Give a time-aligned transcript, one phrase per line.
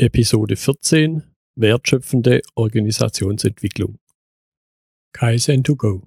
[0.00, 1.24] Episode 14
[1.56, 3.98] Wertschöpfende Organisationsentwicklung.
[5.12, 6.06] Kaizen to go.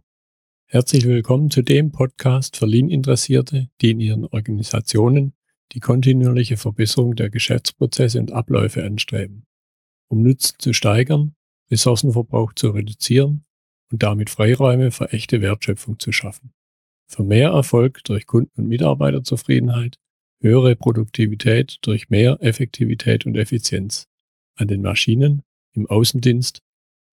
[0.67, 5.33] Herzlich willkommen zu dem Podcast für Lean-Interessierte, die in ihren Organisationen
[5.73, 9.43] die kontinuierliche Verbesserung der Geschäftsprozesse und Abläufe anstreben,
[10.07, 11.35] um Nutzen zu steigern,
[11.69, 13.43] Ressourcenverbrauch zu reduzieren
[13.91, 16.53] und damit Freiräume für echte Wertschöpfung zu schaffen.
[17.09, 19.97] Für mehr Erfolg durch Kunden- und Mitarbeiterzufriedenheit
[20.41, 24.07] höhere Produktivität durch mehr Effektivität und Effizienz
[24.55, 25.43] an den Maschinen,
[25.73, 26.61] im Außendienst,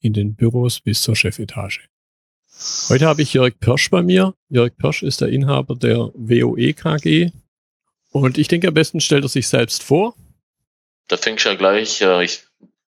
[0.00, 1.88] in den Büros bis zur Chefetage.
[2.88, 4.34] Heute habe ich Jörg Pirsch bei mir.
[4.48, 7.30] Jörg Pirsch ist der Inhaber der WOE KG.
[8.10, 10.16] Und ich denke, am besten stellt er sich selbst vor.
[11.08, 12.44] Da fängst du ja gleich, äh, ich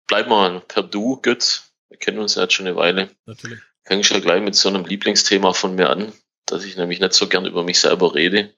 [0.07, 1.73] bleib mal per Du, Götz.
[1.88, 3.10] Wir kennen uns ja jetzt schon eine Weile.
[3.27, 3.59] Natürlich.
[3.85, 6.12] Fängst ja gleich mit so einem Lieblingsthema von mir an,
[6.46, 8.55] dass ich nämlich nicht so gern über mich selber rede.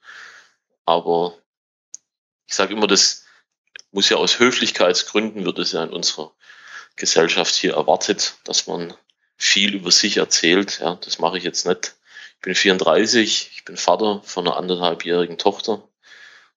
[0.85, 1.37] Aber
[2.47, 3.25] ich sage immer, das
[3.93, 6.33] muss ja aus Höflichkeitsgründen, wird es ja in unserer
[6.97, 8.95] Gesellschaft hier erwartet, dass man
[9.37, 10.81] viel über sich erzählt.
[10.81, 11.97] Ja, das mache ich jetzt nicht.
[12.37, 15.83] Ich bin 34, ich bin Vater von einer anderthalbjährigen Tochter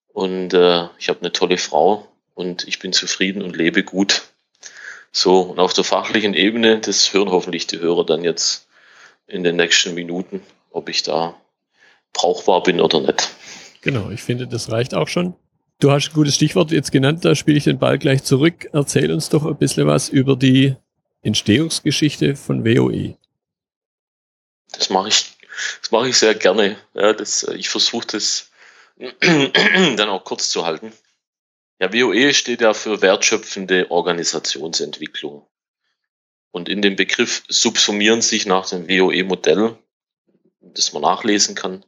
[0.09, 4.23] und äh, ich habe eine tolle Frau und ich bin zufrieden und lebe gut.
[5.11, 8.67] So, und auf der fachlichen Ebene, das hören hoffentlich die Hörer dann jetzt
[9.25, 11.39] in den nächsten Minuten, ob ich da
[12.13, 13.29] brauchbar bin oder nicht.
[13.81, 15.35] Genau, ich finde, das reicht auch schon.
[15.79, 18.67] Du hast ein gutes Stichwort jetzt genannt, da spiele ich den Ball gleich zurück.
[18.73, 20.75] Erzähl uns doch ein bisschen was über die
[21.21, 23.15] Entstehungsgeschichte von WOE.
[24.71, 25.37] Das mache ich,
[25.81, 26.77] das mache ich sehr gerne.
[26.95, 28.49] Ja, das, ich versuche das
[29.21, 30.93] dann auch kurz zu halten.
[31.79, 35.45] Ja, WOE steht ja für wertschöpfende Organisationsentwicklung.
[36.49, 39.77] Und in dem Begriff subsumieren sich nach dem WOE-Modell,
[40.61, 41.85] das man nachlesen kann,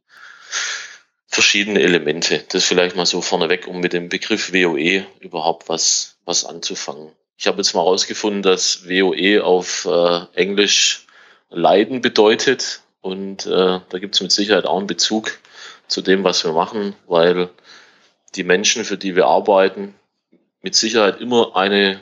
[1.30, 2.44] verschiedene Elemente.
[2.49, 7.11] Das vielleicht mal so vorneweg, um mit dem Begriff WOE überhaupt was, was anzufangen.
[7.38, 11.05] Ich habe jetzt mal herausgefunden, dass WOE auf äh, Englisch
[11.49, 15.39] Leiden bedeutet und äh, da gibt es mit Sicherheit auch einen Bezug
[15.87, 17.49] zu dem, was wir machen, weil
[18.36, 19.95] die Menschen, für die wir arbeiten,
[20.61, 22.02] mit Sicherheit immer eine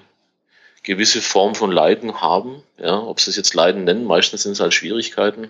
[0.84, 2.64] gewisse Form von Leiden haben.
[2.78, 5.50] Ja, ob sie es jetzt Leiden nennen, meistens sind es halt Schwierigkeiten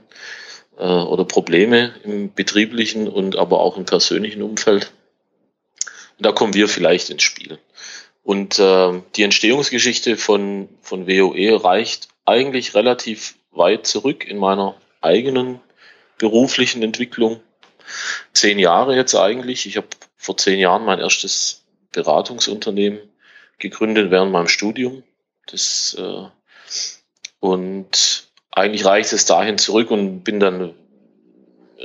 [0.78, 4.92] äh, oder Probleme im betrieblichen und aber auch im persönlichen Umfeld.
[6.18, 7.60] Und da kommen wir vielleicht ins Spiel.
[8.24, 15.62] Und äh, die Entstehungsgeschichte von, von WOE reicht eigentlich relativ weit zurück in meiner eigenen
[16.18, 17.40] beruflichen Entwicklung.
[18.34, 19.66] Zehn Jahre jetzt eigentlich.
[19.66, 21.64] Ich habe vor zehn Jahren mein erstes
[21.94, 23.00] Beratungsunternehmen
[23.60, 25.04] gegründet während meinem Studium.
[25.46, 26.26] Das, äh,
[27.40, 28.27] und
[28.58, 30.74] eigentlich reicht es dahin zurück und bin dann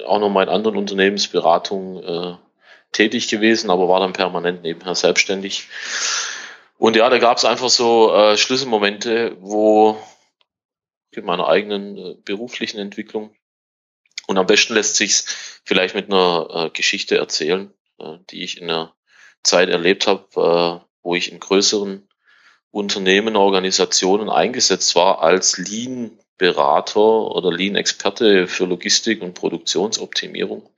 [0.06, 2.36] auch noch mal in anderen Unternehmensberatungen äh,
[2.92, 5.68] tätig gewesen, aber war dann permanent nebenher selbstständig.
[6.78, 9.96] Und ja, da gab es einfach so äh, Schlüsselmomente, wo
[11.10, 13.34] in meiner eigenen äh, beruflichen Entwicklung
[14.26, 18.68] und am besten lässt sich's vielleicht mit einer äh, Geschichte erzählen, äh, die ich in
[18.68, 18.94] der
[19.42, 22.08] Zeit erlebt habe, äh, wo ich in größeren
[22.70, 30.68] Unternehmen, Organisationen eingesetzt war als Lean Berater oder Lean-Experte für Logistik und Produktionsoptimierung.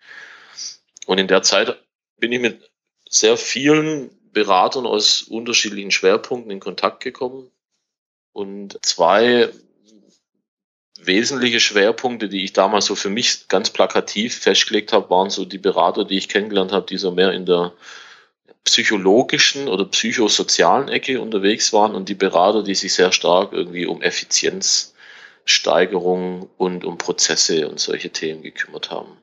[1.07, 1.83] Und in der Zeit
[2.19, 2.71] bin ich mit
[3.09, 7.51] sehr vielen Beratern aus unterschiedlichen Schwerpunkten in Kontakt gekommen.
[8.35, 9.49] Und zwei
[11.01, 15.57] wesentliche Schwerpunkte, die ich damals so für mich ganz plakativ festgelegt habe, waren so die
[15.57, 17.73] Berater, die ich kennengelernt habe, die so mehr in der
[18.65, 24.03] psychologischen oder psychosozialen Ecke unterwegs waren und die Berater, die sich sehr stark irgendwie um
[24.03, 24.94] Effizienz
[25.45, 29.17] Steigerung und um Prozesse und solche Themen gekümmert haben.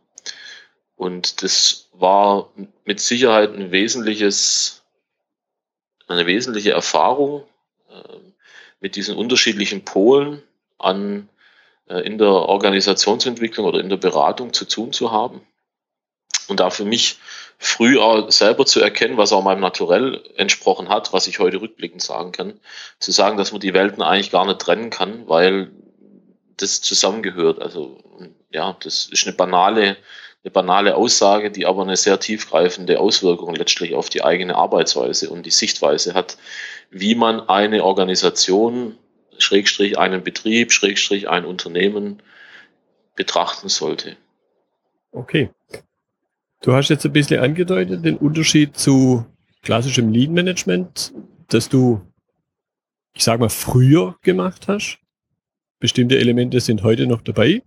[0.96, 2.52] Und das war
[2.86, 4.84] mit Sicherheit ein wesentliches,
[6.08, 7.44] eine wesentliche Erfahrung
[7.90, 8.18] äh,
[8.80, 10.44] mit diesen unterschiedlichen Polen
[10.78, 11.28] an
[11.88, 15.42] äh, in der Organisationsentwicklung oder in der Beratung zu tun zu haben.
[16.48, 17.18] Und da für mich
[17.58, 22.02] früh auch selber zu erkennen, was auch meinem Naturell entsprochen hat, was ich heute rückblickend
[22.02, 22.60] sagen kann,
[23.00, 25.72] zu sagen, dass man die Welten eigentlich gar nicht trennen kann, weil
[26.62, 27.62] das zusammengehört.
[27.62, 27.98] Also
[28.52, 29.98] ja, das ist eine banale,
[30.44, 35.46] eine banale Aussage, die aber eine sehr tiefgreifende Auswirkung letztlich auf die eigene Arbeitsweise und
[35.46, 36.38] die Sichtweise hat,
[36.90, 38.98] wie man eine Organisation,
[39.38, 42.22] Schrägstrich einen Betrieb, Schrägstrich ein Unternehmen
[43.16, 44.18] betrachten sollte.
[45.12, 45.50] Okay.
[46.62, 49.26] Du hast jetzt ein bisschen angedeutet den Unterschied zu
[49.64, 51.14] klassischem Lean Management,
[51.50, 52.02] das du,
[53.14, 55.00] ich sag mal, früher gemacht hast
[55.82, 57.64] Bestimmte Elemente sind heute noch dabei.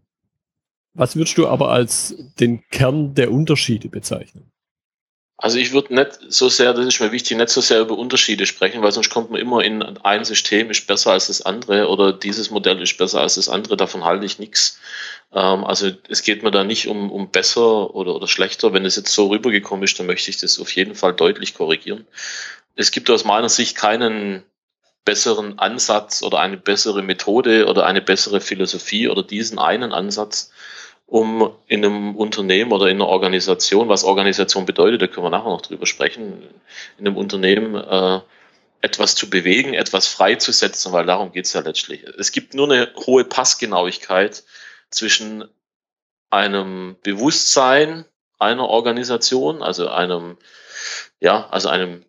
[0.94, 4.52] Was würdest du aber als den Kern der Unterschiede bezeichnen?
[5.36, 8.46] Also ich würde nicht so sehr, das ist mir wichtig, nicht so sehr über Unterschiede
[8.46, 12.12] sprechen, weil sonst kommt man immer in ein System ist besser als das andere oder
[12.12, 14.78] dieses Modell ist besser als das andere, davon halte ich nichts.
[15.32, 18.72] Ähm, also es geht mir da nicht um, um besser oder, oder schlechter.
[18.72, 22.06] Wenn es jetzt so rübergekommen ist, dann möchte ich das auf jeden Fall deutlich korrigieren.
[22.76, 24.44] Es gibt aus meiner Sicht keinen
[25.04, 30.52] besseren Ansatz oder eine bessere Methode oder eine bessere Philosophie oder diesen einen Ansatz,
[31.06, 35.50] um in einem Unternehmen oder in einer Organisation, was Organisation bedeutet, da können wir nachher
[35.50, 36.42] noch drüber sprechen,
[36.98, 38.20] in einem Unternehmen äh,
[38.80, 42.04] etwas zu bewegen, etwas freizusetzen, weil darum geht es ja letztlich.
[42.18, 44.44] Es gibt nur eine hohe Passgenauigkeit
[44.90, 45.44] zwischen
[46.30, 48.04] einem Bewusstsein
[48.38, 50.36] einer Organisation, also einem,
[51.20, 52.04] ja, also einem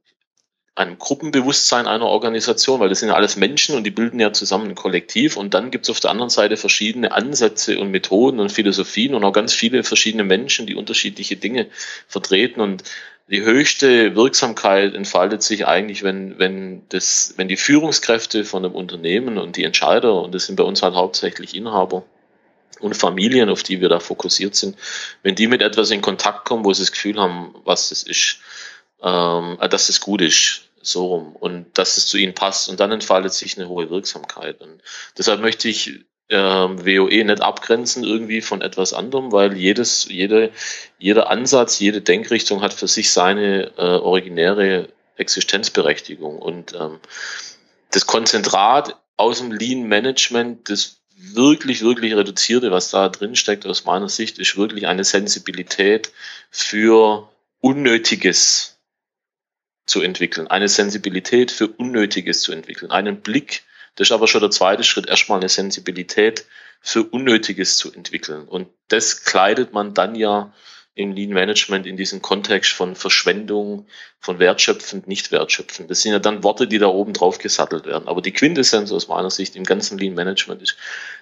[0.76, 4.70] einem Gruppenbewusstsein einer Organisation, weil das sind ja alles Menschen und die bilden ja zusammen
[4.70, 5.38] ein Kollektiv.
[5.38, 9.24] Und dann gibt es auf der anderen Seite verschiedene Ansätze und Methoden und Philosophien und
[9.24, 11.68] auch ganz viele verschiedene Menschen, die unterschiedliche Dinge
[12.10, 12.60] vertreten.
[12.60, 12.84] Und
[13.30, 19.38] die höchste Wirksamkeit entfaltet sich eigentlich, wenn, wenn, das, wenn die Führungskräfte von einem Unternehmen
[19.38, 22.04] und die Entscheider, und das sind bei uns halt hauptsächlich Inhaber,
[22.82, 24.76] und Familien, auf die wir da fokussiert sind,
[25.24, 28.40] wenn die mit etwas in Kontakt kommen, wo sie das Gefühl haben, was das ist,
[29.02, 32.92] ähm, dass es gut ist so rum und dass es zu ihnen passt und dann
[32.92, 34.62] entfaltet sich eine hohe Wirksamkeit.
[34.62, 34.82] Und
[35.18, 40.52] deshalb möchte ich ähm, WOE nicht abgrenzen irgendwie von etwas anderem, weil jedes, jede,
[40.98, 46.40] jeder Ansatz, jede Denkrichtung hat für sich seine äh, originäre Existenzberechtigung.
[46.40, 47.00] Und ähm,
[47.92, 53.86] das Konzentrat aus dem Lean Management, das wirklich, wirklich reduzierte, was da drin steckt aus
[53.86, 56.12] meiner Sicht, ist wirklich eine Sensibilität
[56.50, 57.30] für
[57.62, 58.75] Unnötiges
[59.86, 63.64] zu entwickeln, eine Sensibilität für Unnötiges zu entwickeln, einen Blick,
[63.96, 66.46] das ist aber schon der zweite Schritt, erstmal eine Sensibilität
[66.82, 68.48] für Unnötiges zu entwickeln.
[68.48, 70.54] Und das kleidet man dann ja
[70.96, 73.86] im Lean Management in diesem Kontext von Verschwendung,
[74.22, 75.92] von wertschöpfend, nicht wertschöpfend.
[75.92, 78.08] Das sind ja dann Worte, die da oben drauf gesattelt werden.
[78.08, 80.78] Aber die Quintessenz aus meiner Sicht im ganzen Lean Management ist,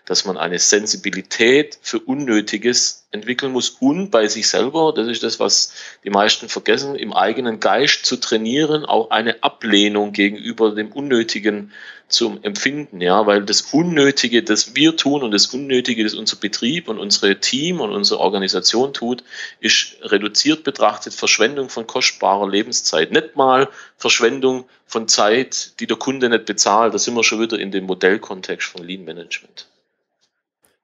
[0.05, 5.39] dass man eine Sensibilität für Unnötiges entwickeln muss und bei sich selber, das ist das,
[5.39, 5.73] was
[6.03, 11.71] die meisten vergessen, im eigenen Geist zu trainieren, auch eine Ablehnung gegenüber dem Unnötigen
[12.13, 16.87] zum Empfinden, ja, weil das Unnötige, das wir tun und das Unnötige, das unser Betrieb
[16.87, 19.23] und unsere Team und unsere Organisation tut,
[19.59, 23.11] ist reduziert betrachtet Verschwendung von kostbarer Lebenszeit.
[23.11, 23.67] Nicht mal
[23.97, 26.93] Verschwendung von Zeit, die der Kunde nicht bezahlt.
[26.93, 29.67] Da sind wir schon wieder in dem Modellkontext von Lean Management.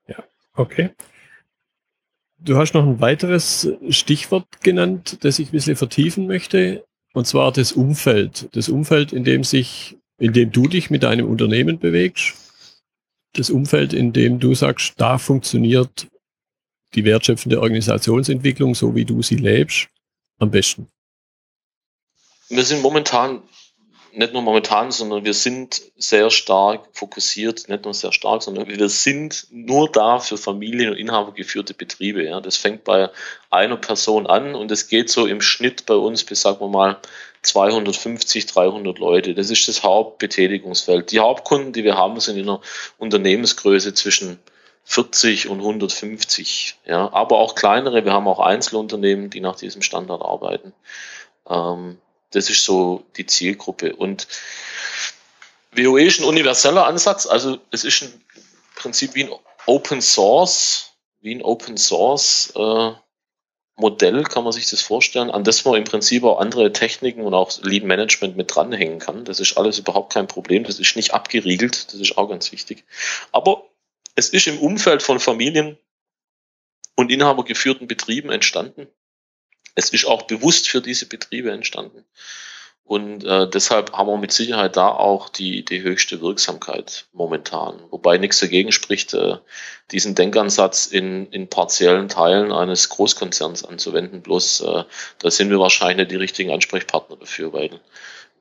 [0.07, 0.23] Ja,
[0.55, 0.89] okay.
[2.39, 7.51] Du hast noch ein weiteres Stichwort genannt, das ich ein bisschen vertiefen möchte, und zwar
[7.51, 8.49] das Umfeld.
[8.53, 12.35] Das Umfeld, in dem sich in dem du dich mit deinem Unternehmen bewegst,
[13.33, 16.07] das Umfeld, in dem du sagst, da funktioniert
[16.95, 19.87] die wertschöpfende Organisationsentwicklung, so wie du sie lebst,
[20.39, 20.87] am besten?
[22.49, 23.43] Wir sind momentan,
[24.11, 28.89] nicht nur momentan, sondern wir sind sehr stark fokussiert, nicht nur sehr stark, sondern wir
[28.89, 32.23] sind nur da für Familien- und Inhabergeführte Betriebe.
[32.23, 32.41] Ja.
[32.41, 33.11] Das fängt bei
[33.51, 36.97] einer Person an und es geht so im Schnitt bei uns bis, sagen wir mal,
[37.41, 39.33] 250, 300 Leute.
[39.33, 41.11] Das ist das Hauptbetätigungsfeld.
[41.11, 42.61] Die Hauptkunden, die wir haben, sind in einer
[42.97, 44.39] Unternehmensgröße zwischen
[44.83, 46.79] 40 und 150.
[46.85, 48.05] Ja, aber auch kleinere.
[48.05, 50.73] Wir haben auch Einzelunternehmen, die nach diesem Standard arbeiten.
[51.47, 51.99] Ähm,
[52.31, 53.95] das ist so die Zielgruppe.
[53.95, 54.27] Und
[55.71, 57.25] WoE ist ein universeller Ansatz.
[57.25, 58.21] Also es ist im
[58.75, 59.31] Prinzip wie ein
[59.65, 62.91] Open Source, wie ein Open Source äh,
[63.79, 67.33] Modell kann man sich das vorstellen, an das man im Prinzip auch andere Techniken und
[67.33, 69.25] auch Lead Management mit dranhängen kann.
[69.25, 70.63] Das ist alles überhaupt kein Problem.
[70.63, 71.93] Das ist nicht abgeriegelt.
[71.93, 72.83] Das ist auch ganz wichtig.
[73.31, 73.65] Aber
[74.15, 75.77] es ist im Umfeld von Familien
[76.95, 78.87] und inhabergeführten Betrieben entstanden.
[79.75, 82.03] Es ist auch bewusst für diese Betriebe entstanden.
[82.89, 87.79] Und äh, deshalb haben wir mit Sicherheit da auch die, die höchste Wirksamkeit momentan.
[87.91, 89.35] Wobei nichts dagegen spricht, äh,
[89.91, 94.23] diesen Denkansatz in, in partiellen Teilen eines Großkonzerns anzuwenden.
[94.23, 94.83] Bloß äh,
[95.19, 97.79] da sind wir wahrscheinlich die richtigen Ansprechpartner dafür, weil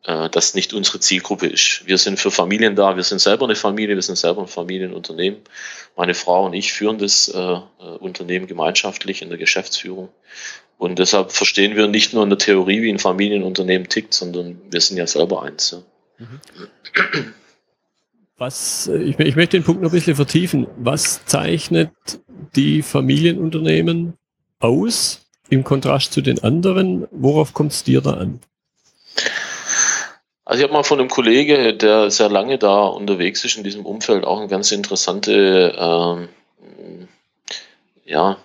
[0.05, 1.83] äh, das nicht unsere Zielgruppe ist.
[1.85, 5.43] Wir sind für Familien da, wir sind selber eine Familie, wir sind selber ein Familienunternehmen.
[5.95, 7.61] Meine Frau und ich führen das äh, äh
[7.99, 10.09] Unternehmen gemeinschaftlich in der Geschäftsführung.
[10.78, 14.80] Und deshalb verstehen wir nicht nur in der Theorie, wie ein Familienunternehmen tickt, sondern wir
[14.80, 15.73] sind ja selber eins.
[15.73, 15.82] Ja.
[16.18, 16.40] Mhm.
[18.37, 20.68] Was, ich, ich, möchte den Punkt noch ein bisschen vertiefen.
[20.76, 21.90] Was zeichnet
[22.54, 24.14] die Familienunternehmen
[24.61, 27.08] aus im Kontrast zu den anderen?
[27.11, 28.40] Worauf kommt es dir da an?
[30.44, 33.85] Also ich habe mal von einem Kollege, der sehr lange da unterwegs ist in diesem
[33.85, 36.28] Umfeld, auch eine ganz interessante ähm,
[38.04, 38.38] ja,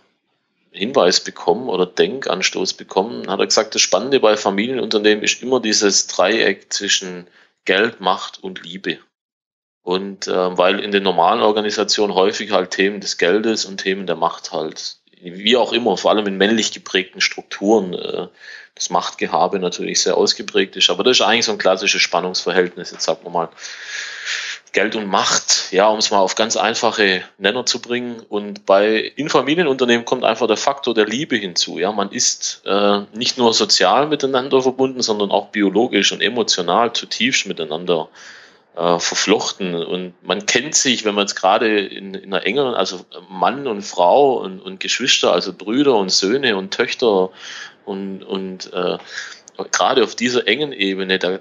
[0.74, 6.08] Hinweis bekommen oder Denkanstoß bekommen, hat er gesagt, das Spannende bei Familienunternehmen ist immer dieses
[6.08, 7.28] Dreieck zwischen
[7.66, 9.00] Geld, Macht und Liebe.
[9.84, 14.16] Und äh, weil in den normalen Organisationen häufig halt Themen des Geldes und Themen der
[14.16, 18.28] Macht halt, wie auch immer, vor allem in männlich geprägten Strukturen, äh,
[18.76, 20.90] das Machtgehabe natürlich sehr ausgeprägt ist.
[20.90, 23.50] Aber das ist eigentlich so ein klassisches Spannungsverhältnis, jetzt sagen wir mal.
[24.74, 28.22] Geld und Macht, ja, um es mal auf ganz einfache Nenner zu bringen.
[28.28, 31.78] Und bei in Familienunternehmen kommt einfach der Faktor der Liebe hinzu.
[31.78, 37.46] Ja, man ist äh, nicht nur sozial miteinander verbunden, sondern auch biologisch und emotional zutiefst
[37.46, 38.10] miteinander
[38.76, 39.76] äh, verflochten.
[39.76, 43.84] Und man kennt sich, wenn man jetzt gerade in, in einer engeren, also Mann und
[43.84, 47.30] Frau und, und Geschwister, also Brüder und Söhne und Töchter
[47.86, 48.98] und, und äh,
[49.72, 51.40] gerade auf dieser engen Ebene, da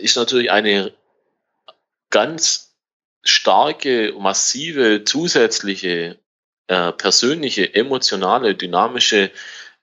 [0.00, 0.92] ist natürlich eine
[2.12, 2.76] ganz
[3.24, 6.18] starke, massive, zusätzliche,
[6.68, 9.32] äh, persönliche, emotionale, dynamische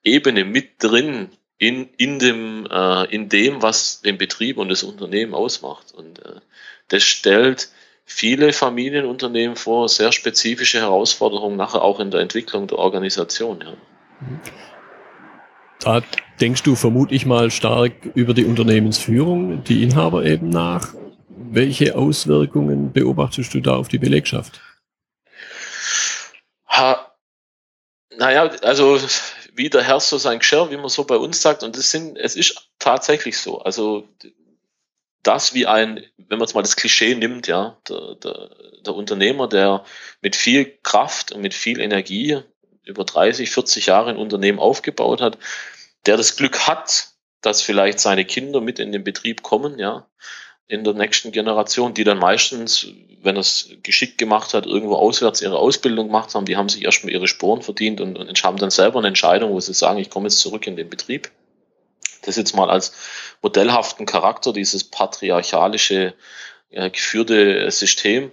[0.04, 5.34] Ebene mit drin in, in, dem, äh, in dem, was den Betrieb und das Unternehmen
[5.34, 5.92] ausmacht.
[5.92, 6.40] Und äh,
[6.88, 7.70] das stellt
[8.06, 13.62] viele Familienunternehmen vor sehr spezifische Herausforderungen nachher auch in der Entwicklung der Organisation.
[13.62, 13.74] Ja.
[15.82, 16.02] Da
[16.40, 20.94] denkst du vermutlich mal stark über die Unternehmensführung, die Inhaber eben nach.
[21.52, 24.62] Welche Auswirkungen beobachtest du da auf die Belegschaft?
[26.68, 27.12] Ha,
[28.16, 29.00] naja, also
[29.54, 32.18] wie der Herr so sein Geschirr, wie man so bei uns sagt, und es sind,
[32.18, 33.60] es ist tatsächlich so.
[33.60, 34.08] Also
[35.24, 38.50] das wie ein, wenn man jetzt mal das Klischee nimmt, ja, der, der,
[38.86, 39.84] der Unternehmer, der
[40.22, 42.40] mit viel Kraft und mit viel Energie
[42.84, 45.38] über 30, 40 Jahre ein Unternehmen aufgebaut hat,
[46.06, 47.10] der das Glück hat,
[47.42, 50.08] dass vielleicht seine Kinder mit in den Betrieb kommen, ja,
[50.70, 52.88] in der nächsten Generation, die dann meistens,
[53.24, 57.12] wenn es geschickt gemacht hat, irgendwo auswärts ihre Ausbildung gemacht haben, die haben sich erstmal
[57.12, 60.28] ihre Sporen verdient und, und haben dann selber eine Entscheidung, wo sie sagen, ich komme
[60.28, 61.32] jetzt zurück in den Betrieb.
[62.22, 62.94] Das jetzt mal als
[63.42, 66.14] modellhaften Charakter, dieses patriarchalische
[66.70, 68.32] äh, geführte System.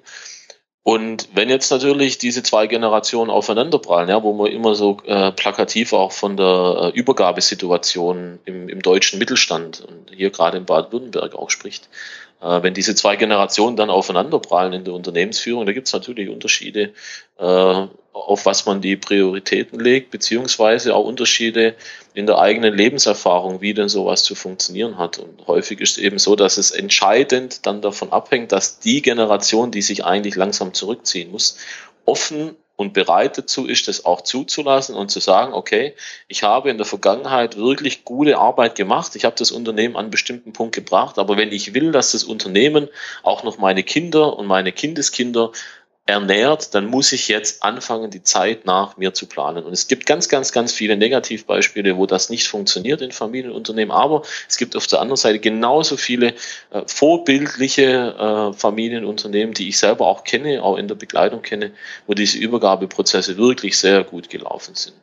[0.83, 5.93] Und wenn jetzt natürlich diese zwei Generationen aufeinanderprallen, ja, wo man immer so äh, plakativ
[5.95, 11.51] auch von der äh, Übergabesituation im, im deutschen Mittelstand und hier gerade in Baden-Württemberg auch
[11.51, 11.89] spricht,
[12.41, 16.93] wenn diese zwei Generationen dann aufeinanderprallen in der Unternehmensführung, da gibt es natürlich Unterschiede,
[17.39, 21.75] äh, auf was man die Prioritäten legt, beziehungsweise auch Unterschiede
[22.15, 25.19] in der eigenen Lebenserfahrung, wie denn sowas zu funktionieren hat.
[25.19, 29.83] Und häufig ist eben so, dass es entscheidend dann davon abhängt, dass die Generation, die
[29.83, 31.59] sich eigentlich langsam zurückziehen muss,
[32.05, 35.95] offen und bereit dazu ist, das auch zuzulassen und zu sagen, okay,
[36.29, 40.11] ich habe in der Vergangenheit wirklich gute Arbeit gemacht, ich habe das Unternehmen an einen
[40.11, 42.89] bestimmten Punkt gebracht, aber wenn ich will, dass das Unternehmen
[43.23, 45.53] auch noch meine Kinder und meine Kindeskinder
[46.07, 49.65] ernährt, dann muss ich jetzt anfangen, die Zeit nach mir zu planen.
[49.65, 53.91] Und es gibt ganz, ganz, ganz viele Negativbeispiele, wo das nicht funktioniert in Familienunternehmen.
[53.91, 56.35] Aber es gibt auf der anderen Seite genauso viele
[56.71, 61.73] äh, vorbildliche äh, Familienunternehmen, die ich selber auch kenne, auch in der Begleitung kenne,
[62.07, 64.95] wo diese Übergabeprozesse wirklich sehr gut gelaufen sind.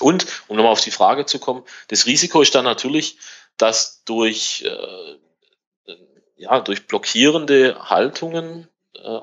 [0.00, 3.16] Und, um nochmal auf die Frage zu kommen, das Risiko ist dann natürlich,
[3.56, 5.92] dass durch, äh,
[6.36, 8.68] ja, durch blockierende Haltungen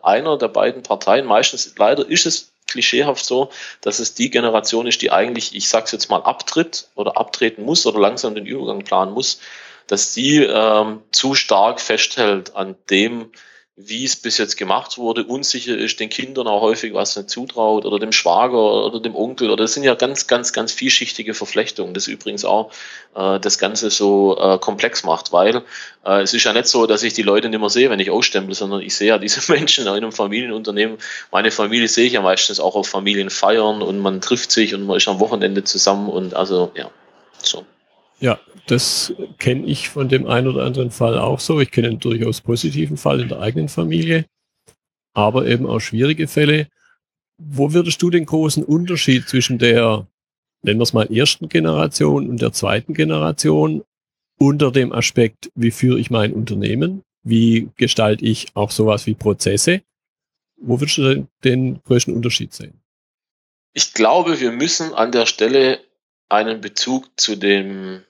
[0.04, 1.26] einer der beiden Parteien.
[1.26, 3.50] Meistens leider ist es klischeehaft so,
[3.82, 7.86] dass es die Generation ist, die eigentlich, ich sag's jetzt mal, abtritt oder abtreten muss
[7.86, 9.40] oder langsam den Übergang planen muss,
[9.88, 13.32] dass die ähm, zu stark festhält an dem,
[13.78, 17.86] wie es bis jetzt gemacht wurde, unsicher ist, den Kindern auch häufig was nicht zutraut
[17.86, 21.94] oder dem Schwager oder dem Onkel oder das sind ja ganz, ganz, ganz vielschichtige Verflechtungen,
[21.94, 22.72] das übrigens auch
[23.16, 25.64] äh, das Ganze so äh, komplex macht, weil
[26.06, 28.12] äh, es ist ja nicht so, dass ich die Leute nicht mehr sehe, wenn ich
[28.12, 30.98] ausstempel, sondern ich sehe ja diese Menschen in einem Familienunternehmen.
[31.32, 34.98] Meine Familie sehe ich ja meistens auch auf Familienfeiern und man trifft sich und man
[34.98, 36.92] ist am Wochenende zusammen und also ja,
[37.42, 37.66] so.
[38.22, 41.60] Ja, das kenne ich von dem einen oder anderen Fall auch so.
[41.60, 44.26] Ich kenne einen durchaus positiven Fall in der eigenen Familie,
[45.14, 46.68] aber eben auch schwierige Fälle.
[47.38, 50.08] Wo würdest du den großen Unterschied zwischen der,
[50.62, 53.84] nennen wir es mal, ersten Generation und der zweiten Generation
[54.38, 57.04] unter dem Aspekt, wie führe ich mein Unternehmen?
[57.24, 59.82] Wie gestalte ich auch sowas wie Prozesse?
[60.58, 62.80] Wo würdest du den, größten Unterschied sehen?
[63.74, 65.80] Ich glaube, wir müssen an der Stelle
[66.30, 68.04] einen Bezug zu dem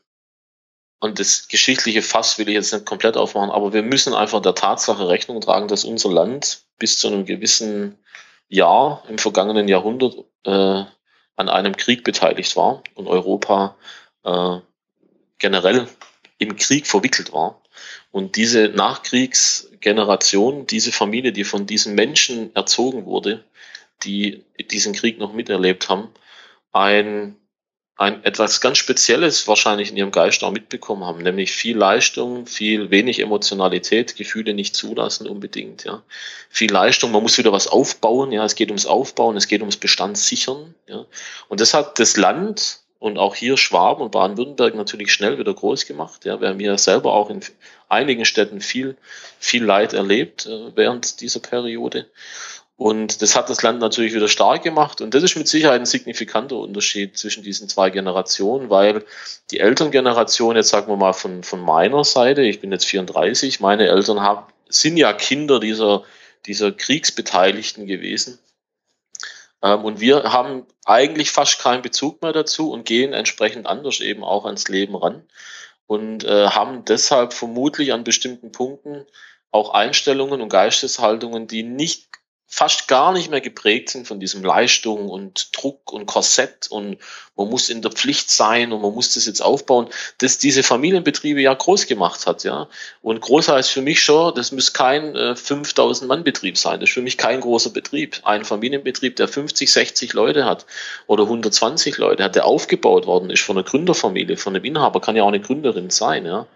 [1.02, 4.54] und das geschichtliche Fass will ich jetzt nicht komplett aufmachen, aber wir müssen einfach der
[4.54, 7.98] Tatsache Rechnung tragen, dass unser Land bis zu einem gewissen
[8.48, 10.16] Jahr im vergangenen Jahrhundert
[10.46, 10.84] äh,
[11.36, 13.76] an einem Krieg beteiligt war und Europa
[14.24, 14.58] äh,
[15.40, 15.88] generell
[16.38, 17.64] im Krieg verwickelt war.
[18.12, 23.44] Und diese Nachkriegsgeneration, diese Familie, die von diesen Menschen erzogen wurde,
[24.04, 26.10] die diesen Krieg noch miterlebt haben,
[26.74, 27.38] ein
[28.02, 32.90] ein etwas ganz Spezielles wahrscheinlich in ihrem Geist auch mitbekommen haben, nämlich viel Leistung, viel
[32.90, 36.02] wenig Emotionalität, Gefühle nicht zulassen unbedingt, ja.
[36.50, 39.78] Viel Leistung, man muss wieder was aufbauen, ja, es geht ums Aufbauen, es geht ums
[39.78, 41.06] Bestand sichern, ja.
[41.48, 45.86] Und das hat das Land und auch hier Schwaben und Baden-Württemberg natürlich schnell wieder groß
[45.86, 46.42] gemacht, ja.
[46.42, 47.42] Wir haben hier selber auch in
[47.88, 48.98] einigen Städten viel,
[49.40, 52.08] viel Leid erlebt äh, während dieser Periode.
[52.82, 55.02] Und das hat das Land natürlich wieder stark gemacht.
[55.02, 59.06] Und das ist mit Sicherheit ein signifikanter Unterschied zwischen diesen zwei Generationen, weil
[59.52, 63.88] die Elterngeneration, jetzt sagen wir mal von, von meiner Seite, ich bin jetzt 34, meine
[63.88, 66.06] Eltern haben, sind ja Kinder dieser,
[66.48, 68.40] dieser Kriegsbeteiligten gewesen.
[69.62, 74.24] Ähm, und wir haben eigentlich fast keinen Bezug mehr dazu und gehen entsprechend anders eben
[74.24, 75.22] auch ans Leben ran
[75.86, 79.06] und äh, haben deshalb vermutlich an bestimmten Punkten
[79.52, 82.08] auch Einstellungen und Geisteshaltungen, die nicht
[82.54, 86.98] fast gar nicht mehr geprägt sind von diesem Leistung und Druck und Korsett und
[87.38, 91.40] man muss in der Pflicht sein und man muss das jetzt aufbauen, das diese Familienbetriebe
[91.40, 92.68] ja groß gemacht hat, ja.
[93.02, 96.82] Und groß heißt für mich schon, das muss kein äh, 5000 Mann Betrieb sein.
[96.82, 98.20] Das ist für mich kein großer Betrieb.
[98.24, 100.66] Ein Familienbetrieb, der 50, 60 Leute hat
[101.08, 105.16] oder 120 Leute hat, der aufgebaut worden ist von einer Gründerfamilie, von einem Inhaber, kann
[105.16, 106.48] ja auch eine Gründerin sein, ja.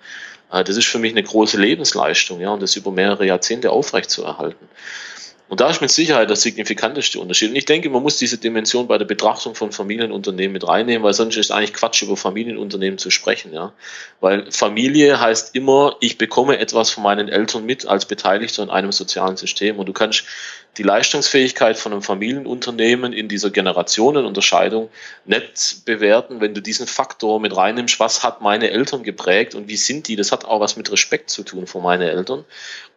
[0.51, 4.67] Äh, das ist für mich eine große Lebensleistung, ja, und das über mehrere Jahrzehnte aufrechtzuerhalten.
[5.47, 7.51] Und da ist mit Sicherheit der signifikanteste Unterschied.
[7.51, 11.13] Und ich denke, man muss diese Dimension bei der Betrachtung von Familienunternehmen mit reinnehmen, weil
[11.13, 13.71] sonst ist eigentlich Quatsch, über Familienunternehmen zu sprechen, ja.
[14.21, 18.91] Weil Familie heißt immer, ich bekomme etwas von meinen Eltern mit als Beteiligter in einem
[18.91, 19.77] sozialen System.
[19.77, 20.25] Und du kannst
[20.77, 24.89] die Leistungsfähigkeit von einem Familienunternehmen in dieser Generationenunterscheidung
[25.25, 29.77] nicht bewerten, wenn du diesen Faktor mit reinnimmst, was hat meine Eltern geprägt und wie
[29.77, 32.43] sind die, das hat auch was mit Respekt zu tun von meinen Eltern.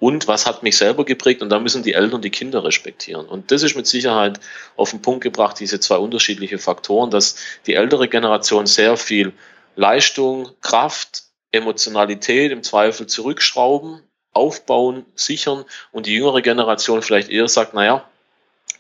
[0.00, 1.42] Und was hat mich selber geprägt?
[1.42, 3.26] Und da müssen die Eltern die Kinder respektieren.
[3.26, 4.40] Und das ist mit Sicherheit
[4.76, 9.32] auf den Punkt gebracht, diese zwei unterschiedliche Faktoren, dass die ältere Generation sehr viel
[9.76, 17.74] Leistung, Kraft, Emotionalität im Zweifel zurückschrauben, aufbauen, sichern und die jüngere Generation vielleicht eher sagt,
[17.74, 18.04] naja,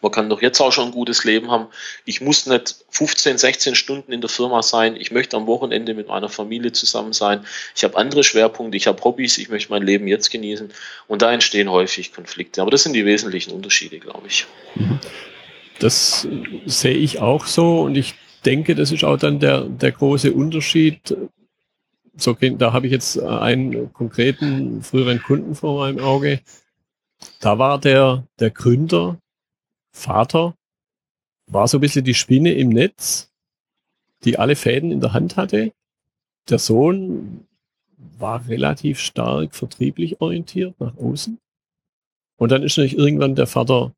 [0.00, 1.66] man kann doch jetzt auch schon ein gutes Leben haben.
[2.04, 4.94] Ich muss nicht 15, 16 Stunden in der Firma sein.
[4.96, 7.44] Ich möchte am Wochenende mit meiner Familie zusammen sein.
[7.74, 10.70] Ich habe andere Schwerpunkte, ich habe Hobbys, ich möchte mein Leben jetzt genießen.
[11.08, 12.62] Und da entstehen häufig Konflikte.
[12.62, 14.46] Aber das sind die wesentlichen Unterschiede, glaube ich.
[15.80, 16.26] Das
[16.66, 21.16] sehe ich auch so und ich denke, das ist auch dann der, der große Unterschied
[22.20, 26.40] so, da habe ich jetzt äh, einen konkreten früheren Kunden vor meinem Auge.
[27.40, 29.18] Da war der, der Gründer,
[29.92, 30.54] Vater,
[31.46, 33.30] war so ein bisschen die Spinne im Netz,
[34.24, 35.72] die alle Fäden in der Hand hatte.
[36.48, 37.46] Der Sohn
[38.18, 41.38] war relativ stark vertrieblich orientiert nach außen.
[42.36, 43.92] Und dann ist natürlich irgendwann der Vater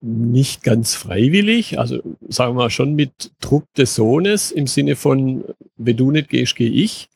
[0.00, 5.44] nicht ganz freiwillig, also sagen wir mal schon mit Druck des Sohnes im Sinne von,
[5.76, 7.08] wenn du nicht gehst, gehe ich,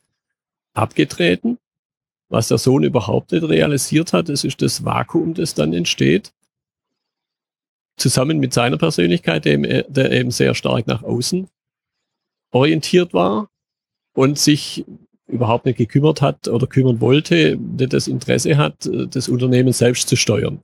[0.73, 1.57] abgetreten.
[2.29, 6.31] Was der Sohn überhaupt nicht realisiert hat, das ist das Vakuum, das dann entsteht.
[7.97, 11.49] Zusammen mit seiner Persönlichkeit, der, der eben sehr stark nach außen
[12.51, 13.49] orientiert war
[14.13, 14.85] und sich
[15.27, 20.15] überhaupt nicht gekümmert hat oder kümmern wollte, der das Interesse hat, das Unternehmen selbst zu
[20.15, 20.59] steuern.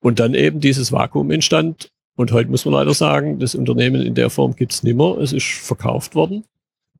[0.00, 1.90] Und dann eben dieses Vakuum entstand.
[2.16, 5.18] Und heute muss man leider sagen, das Unternehmen in der Form gibt's nimmer.
[5.18, 6.44] Es ist verkauft worden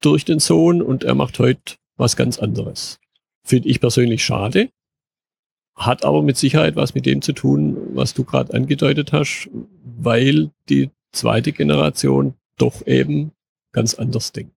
[0.00, 2.98] durch den Sohn und er macht heute was ganz anderes.
[3.44, 4.70] Finde ich persönlich schade,
[5.76, 9.48] hat aber mit Sicherheit was mit dem zu tun, was du gerade angedeutet hast,
[9.82, 13.32] weil die zweite Generation doch eben
[13.72, 14.54] ganz anders denkt.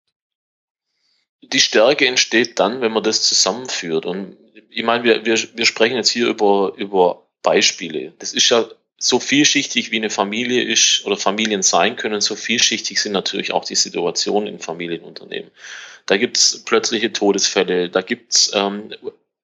[1.43, 4.05] Die Stärke entsteht dann, wenn man das zusammenführt.
[4.05, 4.37] Und
[4.69, 8.13] ich meine, wir, wir, wir sprechen jetzt hier über, über Beispiele.
[8.19, 13.01] Das ist ja so vielschichtig wie eine Familie ist oder Familien sein können, so vielschichtig
[13.01, 15.49] sind natürlich auch die Situationen in Familienunternehmen.
[16.05, 18.93] Da gibt's plötzliche Todesfälle, da gibt's ähm,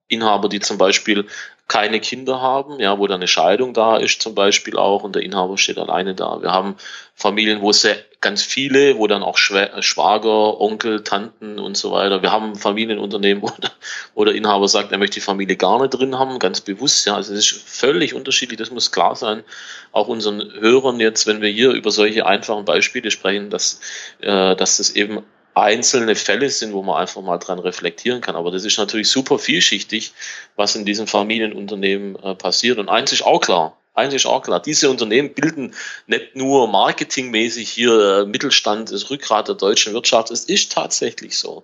[0.08, 1.28] Inhaber, die zum Beispiel
[1.68, 5.24] keine Kinder haben, ja, wo dann eine Scheidung da ist zum Beispiel auch und der
[5.24, 6.42] Inhaber steht alleine da.
[6.42, 6.78] Wir haben
[7.14, 12.22] Familien, wo sehr ganz viele, wo dann auch Schwager, Onkel, Tanten und so weiter.
[12.22, 13.72] Wir haben Familienunternehmen, wo der,
[14.16, 17.06] wo der Inhaber sagt, er möchte die Familie gar nicht drin haben, ganz bewusst.
[17.06, 18.58] Ja, also es ist völlig unterschiedlich.
[18.58, 19.44] Das muss klar sein.
[19.92, 23.82] Auch unseren Hörern jetzt, wenn wir hier über solche einfachen Beispiele sprechen, dass,
[24.22, 25.24] äh, dass das eben
[25.62, 28.36] einzelne Fälle sind, wo man einfach mal dran reflektieren kann.
[28.36, 30.14] Aber das ist natürlich super vielschichtig,
[30.56, 32.80] was in diesem Familienunternehmen äh, passiert.
[32.80, 35.74] Und eins ist auch klar, eins ist auch klar, diese Unternehmen bilden
[36.06, 40.32] nicht nur marketingmäßig hier äh, Mittelstand, das Rückgrat der deutschen Wirtschaft.
[40.32, 41.64] Es ist tatsächlich so.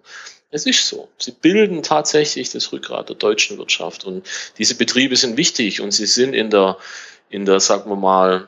[0.50, 1.10] Es ist so.
[1.18, 4.06] Sie bilden tatsächlich das Rückgrat der deutschen Wirtschaft.
[4.06, 4.26] Und
[4.58, 6.78] diese Betriebe sind wichtig und sie sind in der,
[7.30, 8.48] in der, sagen wir mal,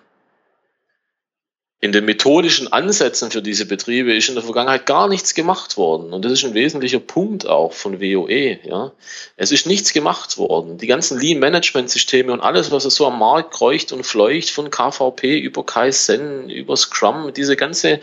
[1.82, 6.14] in den methodischen Ansätzen für diese Betriebe ist in der Vergangenheit gar nichts gemacht worden.
[6.14, 8.58] Und das ist ein wesentlicher Punkt auch von WOE.
[8.64, 8.94] Ja.
[9.36, 10.78] Es ist nichts gemacht worden.
[10.78, 15.38] Die ganzen Lean-Management-Systeme und alles, was es so am Markt kreucht und fleucht, von KVP
[15.38, 18.00] über Kaizen, über Scrum, diese ganze,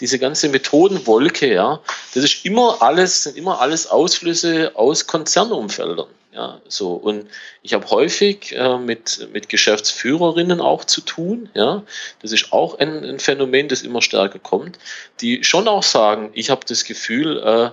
[0.00, 1.80] diese ganze Methodenwolke, ja,
[2.14, 6.06] das ist immer alles, sind immer alles Ausflüsse aus Konzernumfeldern.
[6.34, 6.94] Ja, so.
[6.94, 7.28] Und
[7.62, 11.48] ich habe häufig äh, mit, mit Geschäftsführerinnen auch zu tun.
[11.54, 11.84] Ja,
[12.22, 14.78] das ist auch ein, ein Phänomen, das immer stärker kommt,
[15.20, 17.70] die schon auch sagen, ich habe das Gefühl, äh,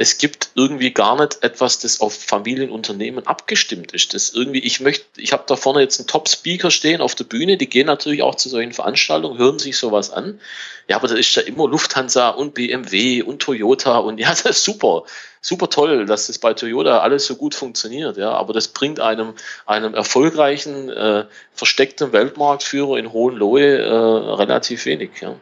[0.00, 4.14] es gibt irgendwie gar nicht etwas, das auf Familienunternehmen abgestimmt ist.
[4.14, 7.58] Das irgendwie, ich möchte, ich habe da vorne jetzt einen Top-Speaker stehen auf der Bühne,
[7.58, 10.40] die gehen natürlich auch zu solchen Veranstaltungen, hören sich sowas an.
[10.88, 14.64] Ja, aber da ist ja immer Lufthansa und BMW und Toyota und ja, das ist
[14.64, 15.02] super,
[15.42, 18.16] super toll, dass das bei Toyota alles so gut funktioniert.
[18.16, 19.34] Ja, aber das bringt einem,
[19.66, 25.10] einem erfolgreichen, äh, versteckten Weltmarktführer in Hohenlohe äh, relativ wenig.
[25.20, 25.34] Ja.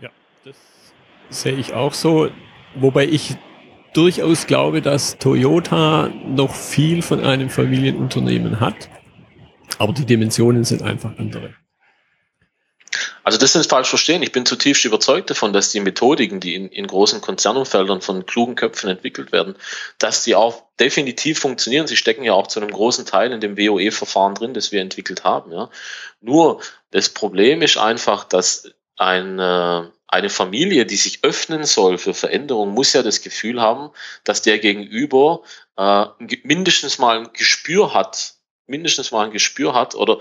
[0.00, 0.10] ja,
[0.44, 0.54] das
[1.30, 2.28] sehe ich auch so
[2.74, 3.36] Wobei ich
[3.92, 8.88] durchaus glaube, dass Toyota noch viel von einem Familienunternehmen hat.
[9.78, 11.54] Aber die Dimensionen sind einfach andere.
[13.24, 14.22] Also das ist falsch verstehen.
[14.22, 18.56] Ich bin zutiefst überzeugt davon, dass die Methodiken, die in, in großen Konzernumfeldern von klugen
[18.56, 19.54] Köpfen entwickelt werden,
[19.98, 21.86] dass die auch definitiv funktionieren.
[21.86, 25.24] Sie stecken ja auch zu einem großen Teil in dem WOE-Verfahren drin, das wir entwickelt
[25.24, 25.52] haben.
[25.52, 25.70] Ja.
[26.20, 32.12] Nur das Problem ist einfach, dass ein, äh, eine Familie, die sich öffnen soll für
[32.12, 33.90] Veränderung, muss ja das Gefühl haben,
[34.24, 35.42] dass der Gegenüber
[35.78, 36.04] äh,
[36.44, 38.34] mindestens mal ein Gespür hat,
[38.66, 40.18] mindestens mal ein Gespür hat oder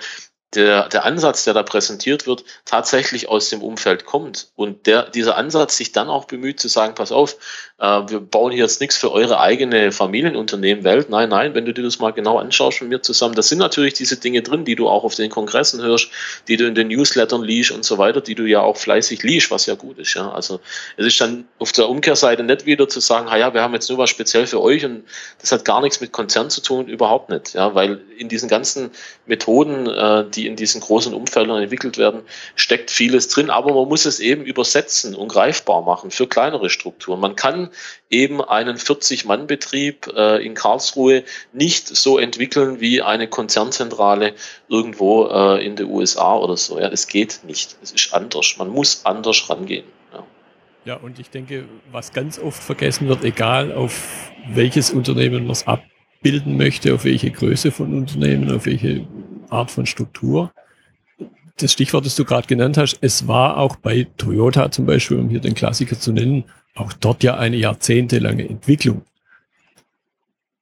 [0.54, 4.51] der, der Ansatz, der da präsentiert wird, tatsächlich aus dem Umfeld kommt.
[4.56, 7.38] Und der, dieser Ansatz sich dann auch bemüht zu sagen, pass auf,
[7.82, 11.10] wir bauen hier jetzt nichts für eure eigene Familienunternehmen Welt.
[11.10, 13.96] Nein, nein, wenn du dir das mal genau anschaust mit mir zusammen, das sind natürlich
[13.96, 16.10] diese Dinge drin, die du auch auf den Kongressen hörst,
[16.48, 19.50] die du in den Newslettern liest und so weiter, die du ja auch fleißig liest,
[19.50, 20.13] was ja gut ist.
[20.13, 20.32] Ja.
[20.32, 20.60] Also
[20.96, 23.98] es ist dann auf der Umkehrseite nicht wieder zu sagen, ja, wir haben jetzt nur
[23.98, 25.04] was speziell für euch und
[25.39, 27.56] das hat gar nichts mit Konzern zu tun, überhaupt nicht.
[27.56, 28.91] Ja, weil in diesen ganzen
[29.26, 32.22] Methoden, äh, die in diesen großen Umfeldern entwickelt werden,
[32.56, 37.20] steckt vieles drin, aber man muss es eben übersetzen und greifbar machen für kleinere Strukturen.
[37.20, 37.70] Man kann
[38.10, 44.34] eben einen 40-Mann-Betrieb äh, in Karlsruhe nicht so entwickeln wie eine Konzernzentrale
[44.69, 46.79] irgendwo äh, in den USA oder so.
[46.79, 47.77] Ja, es geht nicht.
[47.81, 48.55] Es ist anders.
[48.57, 49.86] Man muss anders rangehen.
[50.13, 50.23] Ja.
[50.86, 55.67] Ja, und ich denke, was ganz oft vergessen wird, egal auf welches Unternehmen man es
[55.67, 59.07] abbilden möchte, auf welche Größe von Unternehmen, auf welche
[59.49, 60.51] Art von Struktur.
[61.57, 65.29] Das Stichwort, das du gerade genannt hast, es war auch bei Toyota zum Beispiel, um
[65.29, 69.03] hier den Klassiker zu nennen, auch dort ja eine jahrzehntelange Entwicklung,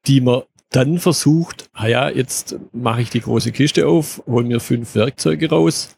[0.07, 4.59] die man dann versucht, ah ja, jetzt mache ich die große Kiste auf, hol mir
[4.59, 5.95] fünf Werkzeuge raus,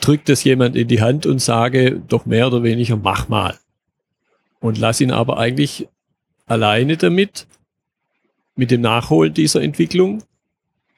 [0.00, 3.58] drückt das jemand in die Hand und sage doch mehr oder weniger, mach mal.
[4.60, 5.88] Und lass ihn aber eigentlich
[6.46, 7.46] alleine damit,
[8.54, 10.22] mit dem Nachholen dieser Entwicklung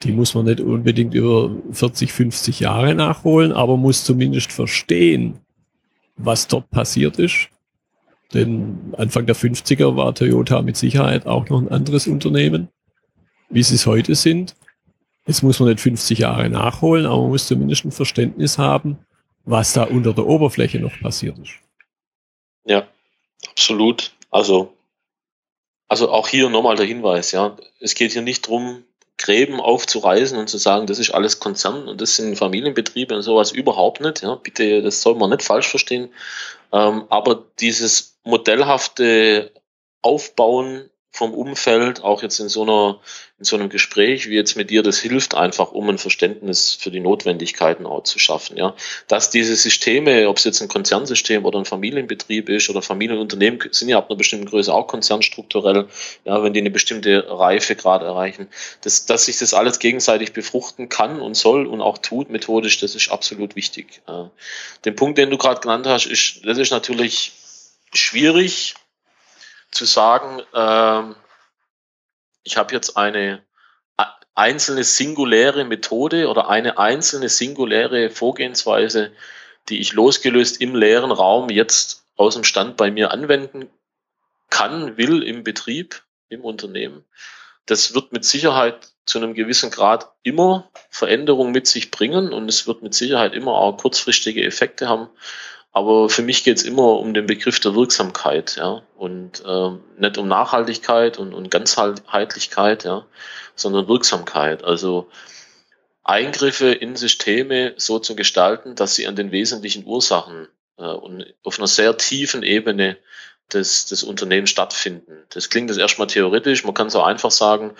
[0.03, 5.39] die muss man nicht unbedingt über 40, 50 Jahre nachholen, aber muss zumindest verstehen,
[6.17, 7.49] was dort passiert ist.
[8.33, 12.69] Denn Anfang der 50er war Toyota mit Sicherheit auch noch ein anderes Unternehmen,
[13.49, 14.55] wie sie es heute sind.
[15.27, 18.97] Jetzt muss man nicht 50 Jahre nachholen, aber man muss zumindest ein Verständnis haben,
[19.43, 21.51] was da unter der Oberfläche noch passiert ist.
[22.65, 22.87] Ja,
[23.49, 24.13] absolut.
[24.29, 24.73] Also,
[25.87, 27.57] also auch hier nochmal der Hinweis, ja.
[27.79, 28.83] Es geht hier nicht drum,
[29.17, 33.51] Gräben aufzureißen und zu sagen, das ist alles Konzern und das sind Familienbetriebe und sowas
[33.51, 34.23] überhaupt nicht.
[34.23, 36.09] Ja, bitte, das soll man nicht falsch verstehen.
[36.73, 39.51] Ähm, aber dieses modellhafte
[40.01, 43.01] Aufbauen vom Umfeld, auch jetzt in so einer,
[43.37, 46.89] in so einem Gespräch wie jetzt mit dir, das hilft einfach, um ein Verständnis für
[46.89, 48.73] die Notwendigkeiten auch zu schaffen, ja.
[49.09, 53.89] Dass diese Systeme, ob es jetzt ein Konzernsystem oder ein Familienbetrieb ist oder Familienunternehmen, sind
[53.89, 55.89] ja ab einer bestimmten Größe auch konzernstrukturell,
[56.23, 58.47] ja, wenn die eine bestimmte Reife gerade erreichen,
[58.79, 62.95] dass, dass sich das alles gegenseitig befruchten kann und soll und auch tut methodisch, das
[62.95, 64.01] ist absolut wichtig.
[64.85, 67.33] Den Punkt, den du gerade genannt hast, ist, das ist natürlich
[67.93, 68.75] schwierig,
[69.71, 71.15] zu sagen, äh,
[72.43, 73.43] ich habe jetzt eine
[74.35, 79.11] einzelne singuläre Methode oder eine einzelne singuläre Vorgehensweise,
[79.69, 83.69] die ich losgelöst im leeren Raum jetzt aus dem Stand bei mir anwenden
[84.49, 87.05] kann, will im Betrieb, im Unternehmen.
[87.65, 92.67] Das wird mit Sicherheit zu einem gewissen Grad immer Veränderungen mit sich bringen und es
[92.67, 95.09] wird mit Sicherheit immer auch kurzfristige Effekte haben.
[95.73, 100.17] Aber für mich geht es immer um den Begriff der Wirksamkeit, ja, und äh, nicht
[100.17, 103.05] um Nachhaltigkeit und, und Ganzheitlichkeit, ja,
[103.55, 104.63] sondern Wirksamkeit.
[104.63, 105.09] Also
[106.03, 111.57] Eingriffe in Systeme so zu gestalten, dass sie an den wesentlichen Ursachen äh, und auf
[111.57, 112.97] einer sehr tiefen Ebene
[113.53, 115.23] des, des Unternehmens stattfinden.
[115.29, 117.75] Das klingt jetzt erstmal theoretisch, man kann so einfach sagen,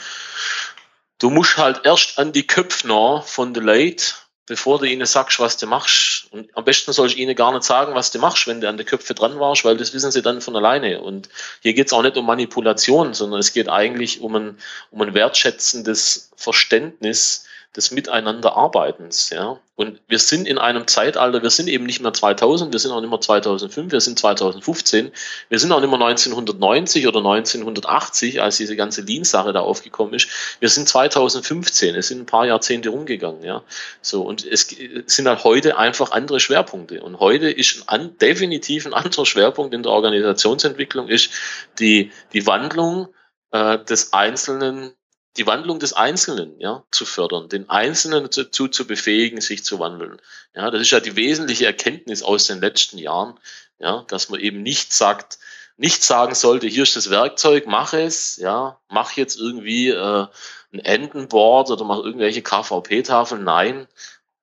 [1.19, 4.13] du musst halt erst an die Köpfner von the Late,
[4.51, 6.27] bevor du ihnen sagst, was du machst.
[6.31, 8.75] Und am besten soll ich ihnen gar nicht sagen, was du machst, wenn du an
[8.75, 10.99] die Köpfe dran warst, weil das wissen sie dann von alleine.
[11.01, 11.29] Und
[11.61, 14.57] hier geht es auch nicht um Manipulation, sondern es geht eigentlich um ein,
[14.91, 19.29] um ein wertschätzendes Verständnis des Miteinanderarbeitens.
[19.29, 19.59] Ja.
[19.75, 22.99] Und wir sind in einem Zeitalter, wir sind eben nicht mehr 2000, wir sind auch
[22.99, 25.11] nicht mehr 2005, wir sind 2015,
[25.49, 30.27] wir sind auch nicht mehr 1990 oder 1980, als diese ganze Lean-Sache da aufgekommen ist.
[30.59, 33.43] Wir sind 2015, es sind ein paar Jahrzehnte rumgegangen.
[33.43, 33.63] Ja.
[34.01, 34.67] So, und es
[35.05, 37.01] sind halt heute einfach andere Schwerpunkte.
[37.01, 41.31] Und heute ist ein, definitiv ein anderer Schwerpunkt in der Organisationsentwicklung ist
[41.79, 43.07] die, die Wandlung
[43.51, 44.93] äh, des einzelnen
[45.37, 50.21] die Wandlung des Einzelnen ja, zu fördern, den Einzelnen dazu zu befähigen, sich zu wandeln.
[50.55, 53.39] Ja, das ist ja die wesentliche Erkenntnis aus den letzten Jahren,
[53.79, 55.39] ja, dass man eben nicht sagt,
[55.77, 60.27] nicht sagen sollte, hier ist das Werkzeug, mach es, ja, mach jetzt irgendwie äh,
[60.73, 63.43] ein Endenboard oder mach irgendwelche KVP-Tafeln.
[63.43, 63.87] Nein,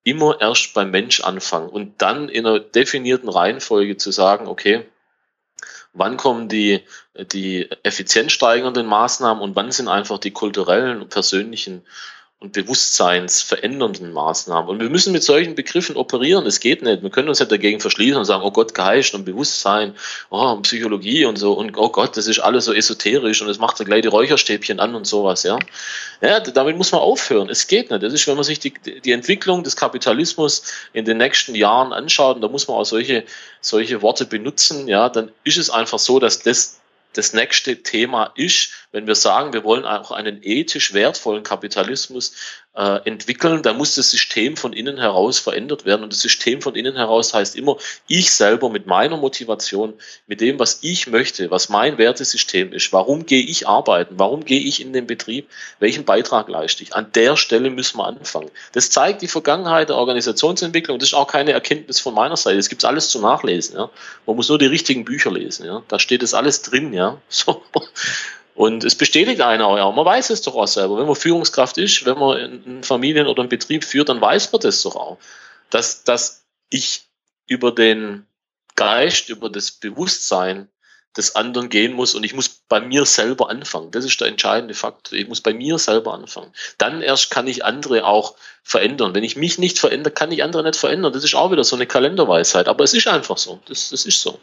[0.02, 4.88] immer erst beim Mensch anfangen und dann in einer definierten Reihenfolge zu sagen, okay,
[5.92, 6.82] wann kommen die,
[7.32, 11.84] die effizienzsteigernden Maßnahmen und wann sind einfach die kulturellen und persönlichen
[12.40, 14.70] und bewusstseinsverändernden Maßnahmen.
[14.70, 16.46] Und wir müssen mit solchen Begriffen operieren.
[16.46, 17.02] Es geht nicht.
[17.02, 19.94] Wir können uns nicht dagegen verschließen und sagen, oh Gott, Geist und Bewusstsein,
[20.30, 23.58] oh, und Psychologie und so und oh Gott, das ist alles so esoterisch und es
[23.58, 25.58] macht ja gleich die Räucherstäbchen an und sowas, ja.
[26.20, 27.48] Ja, damit muss man aufhören.
[27.48, 28.04] Es geht nicht.
[28.04, 28.72] Das ist, wenn man sich die,
[29.04, 33.24] die Entwicklung des Kapitalismus in den nächsten Jahren anschaut, und da muss man auch solche,
[33.60, 36.78] solche Worte benutzen, ja, dann ist es einfach so, dass das
[37.14, 42.32] das nächste Thema ist, wenn wir sagen, wir wollen auch einen ethisch wertvollen Kapitalismus
[42.78, 46.04] äh, entwickeln, dann muss das System von innen heraus verändert werden.
[46.04, 49.94] Und das System von innen heraus heißt immer, ich selber mit meiner Motivation,
[50.26, 54.60] mit dem, was ich möchte, was mein Wertesystem ist, warum gehe ich arbeiten, warum gehe
[54.60, 55.48] ich in den Betrieb,
[55.80, 56.94] welchen Beitrag leiste ich.
[56.94, 58.50] An der Stelle müssen wir anfangen.
[58.72, 61.00] Das zeigt die Vergangenheit der Organisationsentwicklung.
[61.00, 62.58] Das ist auch keine Erkenntnis von meiner Seite.
[62.58, 63.76] Das gibt es alles zu nachlesen.
[63.76, 63.90] Ja.
[64.24, 65.66] Man muss nur die richtigen Bücher lesen.
[65.66, 65.82] Ja.
[65.88, 66.92] Da steht das alles drin.
[66.92, 67.18] Ja.
[67.30, 67.62] So.
[68.58, 70.98] Und es bestätigt einer auch, ja, man weiß es doch auch selber.
[70.98, 74.60] Wenn man Führungskraft ist, wenn man einen Familien- oder einen Betrieb führt, dann weiß man
[74.60, 75.18] das doch auch.
[75.70, 77.02] Dass, dass ich
[77.46, 78.26] über den
[78.74, 80.66] Geist, über das Bewusstsein
[81.16, 83.90] des anderen gehen muss und ich muss bei mir selber anfangen.
[83.90, 85.18] Das ist der entscheidende Faktor.
[85.18, 86.52] Ich muss bei mir selber anfangen.
[86.76, 89.14] Dann erst kann ich andere auch verändern.
[89.14, 91.12] Wenn ich mich nicht verändere, kann ich andere nicht verändern.
[91.12, 92.68] Das ist auch wieder so eine Kalenderweisheit.
[92.68, 93.58] Aber es ist einfach so.
[93.66, 94.38] Das, das ist so.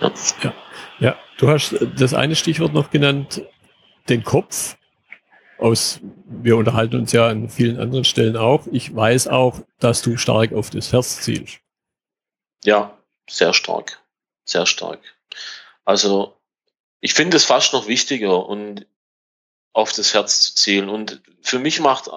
[0.00, 0.12] Ja.
[0.42, 0.54] ja.
[0.98, 3.42] Ja, du hast das eine Stichwort noch genannt,
[4.08, 4.76] den Kopf.
[5.58, 8.66] Aus, wir unterhalten uns ja an vielen anderen Stellen auch.
[8.70, 11.60] Ich weiß auch, dass du stark auf das Herz zielst.
[12.62, 14.02] Ja, sehr stark.
[14.44, 15.00] Sehr stark.
[15.86, 16.36] Also,
[17.00, 18.86] ich finde es fast noch wichtiger und
[19.72, 20.88] auf das Herz zu zielen.
[20.90, 22.10] Und für mich macht,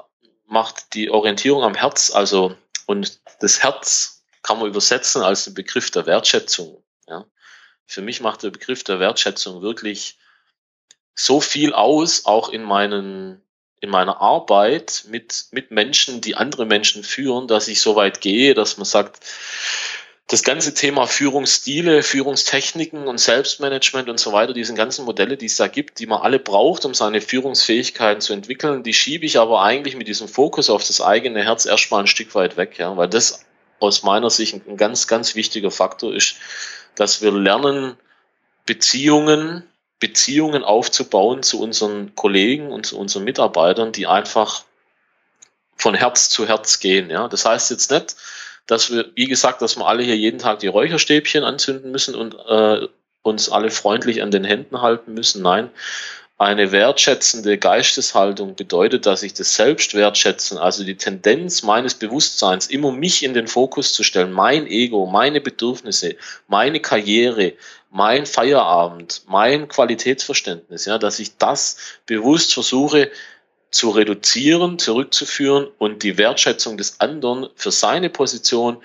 [0.46, 5.92] macht die Orientierung am Herz, also, und das Herz kann man übersetzen als den Begriff
[5.92, 6.84] der Wertschätzung.
[7.08, 7.26] Ja.
[7.86, 10.18] Für mich macht der Begriff der Wertschätzung wirklich
[11.14, 13.42] so viel aus, auch in meinen
[13.82, 18.54] in meiner Arbeit mit, mit Menschen, die andere Menschen führen, dass ich so weit gehe,
[18.54, 19.20] dass man sagt,
[20.30, 25.58] das ganze Thema Führungsstile, Führungstechniken und Selbstmanagement und so weiter, diese ganzen Modelle, die es
[25.58, 29.64] da gibt, die man alle braucht, um seine Führungsfähigkeiten zu entwickeln, die schiebe ich aber
[29.64, 33.10] eigentlich mit diesem Fokus auf das eigene Herz erstmal ein Stück weit weg, ja, weil
[33.10, 33.44] das
[33.80, 36.36] aus meiner Sicht ein ganz, ganz wichtiger Faktor ist,
[36.94, 37.98] dass wir lernen,
[38.68, 39.64] Beziehungen,
[39.98, 44.64] Beziehungen aufzubauen zu unseren Kollegen und zu unseren Mitarbeitern, die einfach
[45.76, 47.10] von Herz zu Herz gehen.
[47.10, 48.16] Ja, das heißt jetzt nicht,
[48.70, 52.36] dass wir, wie gesagt, dass wir alle hier jeden Tag die Räucherstäbchen anzünden müssen und
[52.48, 52.88] äh,
[53.24, 55.42] uns alle freundlich an den Händen halten müssen.
[55.42, 55.70] Nein,
[56.38, 63.24] eine wertschätzende Geisteshaltung bedeutet, dass ich das Selbstwertschätzen, also die Tendenz meines Bewusstseins, immer mich
[63.24, 66.16] in den Fokus zu stellen, mein Ego, meine Bedürfnisse,
[66.48, 67.54] meine Karriere,
[67.90, 73.10] mein Feierabend, mein Qualitätsverständnis, ja, dass ich das bewusst versuche
[73.72, 78.78] zu reduzieren, zurückzuführen und die Wertschätzung des anderen für seine Position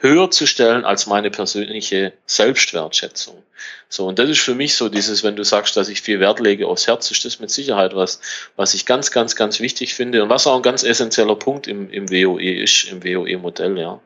[0.00, 3.42] höher zu stellen als meine persönliche Selbstwertschätzung.
[3.88, 6.40] So, und das ist für mich so dieses, wenn du sagst, dass ich viel Wert
[6.40, 8.20] lege aufs Herz, ist das mit Sicherheit was,
[8.56, 11.90] was ich ganz, ganz, ganz wichtig finde und was auch ein ganz essentieller Punkt im,
[11.90, 14.00] im WOE ist, im WOE-Modell, ja,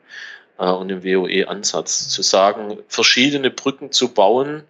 [0.59, 4.65] äh, und im WOE-Ansatz, zu sagen, verschiedene Brücken zu bauen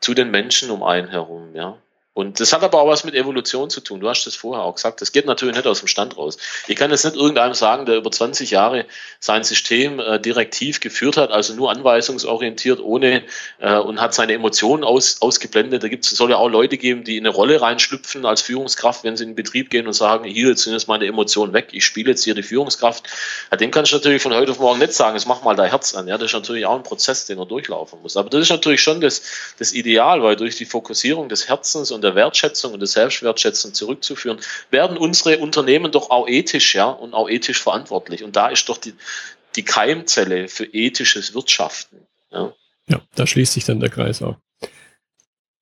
[0.00, 1.78] zu den Menschen um einen herum, ja.
[2.14, 3.98] Und das hat aber auch was mit Evolution zu tun.
[3.98, 5.00] Du hast das vorher auch gesagt.
[5.00, 6.38] Das geht natürlich nicht aus dem Stand raus.
[6.68, 8.86] Ich kann jetzt nicht irgendeinem sagen, der über 20 Jahre
[9.18, 13.24] sein System äh, direktiv geführt hat, also nur anweisungsorientiert, ohne
[13.58, 15.82] äh, und hat seine Emotionen aus, ausgeblendet.
[15.82, 19.16] Da gibt's, soll ja auch Leute geben, die in eine Rolle reinschlüpfen als Führungskraft, wenn
[19.16, 21.84] sie in den Betrieb gehen und sagen, hier, jetzt sind jetzt meine Emotionen weg, ich
[21.84, 23.08] spiele jetzt hier die Führungskraft.
[23.50, 25.70] Ja, dem kannst du natürlich von heute auf morgen nicht sagen, jetzt mach mal dein
[25.70, 26.06] Herz an.
[26.06, 28.16] Ja, das ist natürlich auch ein Prozess, den er durchlaufen muss.
[28.16, 29.22] Aber das ist natürlich schon das,
[29.58, 34.38] das Ideal, weil durch die Fokussierung des Herzens und der Wertschätzung und der Selbstwertschätzung zurückzuführen,
[34.70, 38.22] werden unsere Unternehmen doch auch ethisch, ja, und auch ethisch verantwortlich.
[38.22, 38.94] Und da ist doch die,
[39.56, 41.98] die Keimzelle für ethisches Wirtschaften.
[42.30, 42.52] Ja.
[42.88, 44.36] ja, da schließt sich dann der Kreis auch.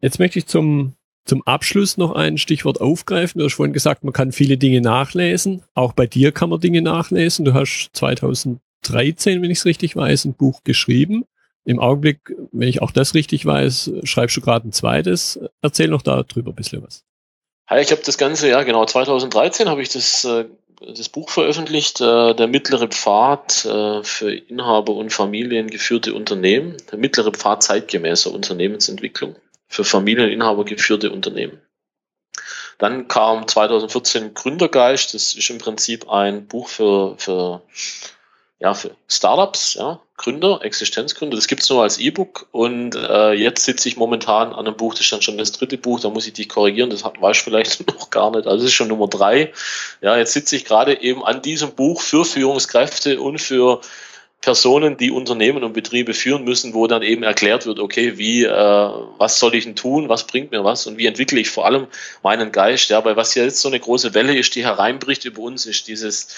[0.00, 3.38] Jetzt möchte ich zum, zum Abschluss noch ein Stichwort aufgreifen.
[3.38, 5.62] Du hast vorhin gesagt, man kann viele Dinge nachlesen.
[5.74, 7.44] Auch bei dir kann man Dinge nachlesen.
[7.44, 11.24] Du hast 2013, wenn ich es richtig weiß, ein Buch geschrieben.
[11.64, 15.38] Im Augenblick, wenn ich auch das richtig weiß, schreibst du gerade ein zweites.
[15.60, 17.04] Erzähl noch darüber ein bisschen was.
[17.70, 20.46] Ja, ich habe das Ganze, ja genau, 2013 habe ich das, äh,
[20.80, 27.30] das Buch veröffentlicht, äh, der mittlere Pfad äh, für Inhaber und familiengeführte Unternehmen, der mittlere
[27.30, 29.36] Pfad zeitgemäßer Unternehmensentwicklung
[29.68, 31.60] für Familieninhaber geführte Unternehmen.
[32.78, 37.62] Dann kam 2014 Gründergeist, das ist im Prinzip ein Buch für, für
[38.62, 41.34] ja, für Startups, ja, Gründer, Existenzgründer.
[41.36, 45.02] Das gibt's nur als E-Book und äh, jetzt sitze ich momentan an einem Buch, das
[45.02, 47.84] ist dann schon das dritte Buch, da muss ich dich korrigieren, das weiß ich vielleicht
[47.98, 48.46] noch gar nicht.
[48.46, 49.52] Also das ist schon Nummer drei.
[50.00, 53.80] Ja, jetzt sitze ich gerade eben an diesem Buch für Führungskräfte und für
[54.40, 58.90] Personen, die Unternehmen und Betriebe führen müssen, wo dann eben erklärt wird, okay, wie, äh,
[59.18, 61.88] was soll ich denn tun, was bringt mir was und wie entwickle ich vor allem
[62.22, 65.42] meinen Geist, ja, weil was ja jetzt so eine große Welle ist, die hereinbricht über
[65.42, 66.28] uns, ist dieses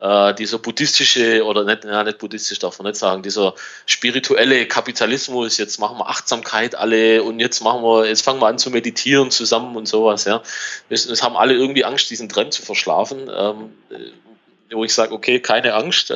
[0.00, 3.54] äh, dieser buddhistische oder nicht, ja, nicht buddhistisch darf man nicht sagen, dieser
[3.86, 8.58] spirituelle Kapitalismus, jetzt machen wir Achtsamkeit alle und jetzt machen wir, jetzt fangen wir an
[8.58, 10.42] zu meditieren zusammen und sowas, ja.
[10.88, 13.72] Es haben alle irgendwie Angst, diesen Trend zu verschlafen, ähm,
[14.70, 16.12] wo ich sage, okay, keine Angst.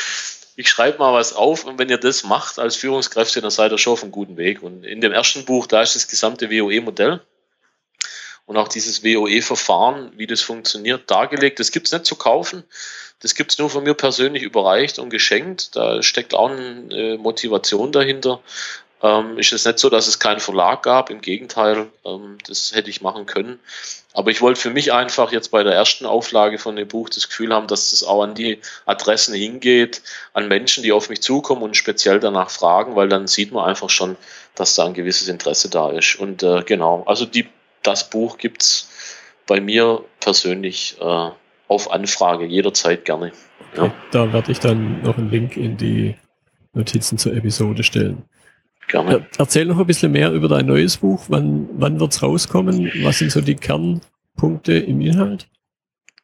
[0.56, 3.78] ich schreibe mal was auf und wenn ihr das macht als Führungskräfte, dann seid ihr
[3.78, 4.62] schon auf einem guten Weg.
[4.62, 7.20] Und in dem ersten Buch, da ist das gesamte WOE-Modell
[8.50, 11.60] und auch dieses WOE-Verfahren, wie das funktioniert, dargelegt.
[11.60, 12.64] Das gibt's nicht zu kaufen.
[13.20, 15.76] Das gibt's nur von mir persönlich überreicht und geschenkt.
[15.76, 18.40] Da steckt auch eine Motivation dahinter.
[19.04, 21.10] Ähm, ist es nicht so, dass es keinen Verlag gab.
[21.10, 23.60] Im Gegenteil, ähm, das hätte ich machen können.
[24.14, 27.28] Aber ich wollte für mich einfach jetzt bei der ersten Auflage von dem Buch das
[27.28, 31.62] Gefühl haben, dass das auch an die Adressen hingeht, an Menschen, die auf mich zukommen
[31.62, 34.16] und speziell danach fragen, weil dann sieht man einfach schon,
[34.56, 36.16] dass da ein gewisses Interesse da ist.
[36.16, 37.46] Und äh, genau, also die
[37.82, 38.88] das Buch gibt es
[39.46, 41.30] bei mir persönlich äh,
[41.68, 43.32] auf Anfrage jederzeit gerne.
[43.76, 43.84] Ja.
[43.84, 46.16] Okay, da werde ich dann noch einen Link in die
[46.72, 48.24] Notizen zur Episode stellen.
[48.88, 49.26] Gerne.
[49.38, 51.24] Erzähl noch ein bisschen mehr über dein neues Buch.
[51.28, 52.90] Wann, wann wird es rauskommen?
[53.02, 55.46] Was sind so die Kernpunkte im Inhalt?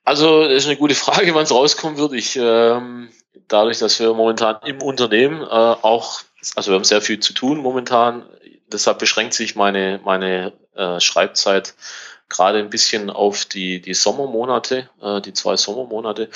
[0.05, 2.13] Also, das ist eine gute Frage, wann es rauskommen wird.
[2.15, 3.09] Ich, ähm,
[3.49, 6.23] dadurch, dass wir momentan im Unternehmen äh, auch,
[6.57, 8.25] also wir haben sehr viel zu tun momentan,
[8.73, 11.75] deshalb beschränkt sich meine, meine äh, Schreibzeit
[12.29, 16.29] gerade ein bisschen auf die, die Sommermonate, äh, die zwei Sommermonate.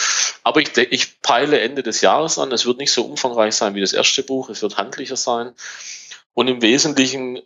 [0.42, 2.52] Aber ich, ich peile Ende des Jahres an.
[2.52, 4.50] Es wird nicht so umfangreich sein wie das erste Buch.
[4.50, 5.52] Es wird handlicher sein.
[6.32, 7.42] Und im Wesentlichen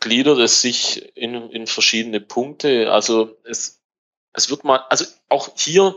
[0.00, 2.92] gliedert es sich in, in verschiedene Punkte.
[2.92, 3.80] Also es,
[4.32, 5.96] es wird mal, also auch hier